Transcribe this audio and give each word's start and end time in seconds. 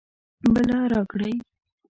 بله 0.53 0.77
راکړئ 0.91 1.35